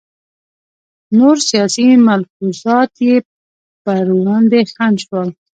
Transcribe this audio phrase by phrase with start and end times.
[1.17, 3.15] نور سیاسي ملحوظات یې
[3.83, 5.29] پر وړاندې خنډ شول.